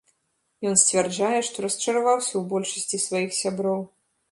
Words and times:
Ён 0.69 0.79
сцвярджае, 0.83 1.39
што 1.51 1.67
расчараваўся 1.67 2.33
ў 2.37 2.41
большасці 2.55 3.03
сваіх 3.07 3.39
сяброў. 3.45 3.89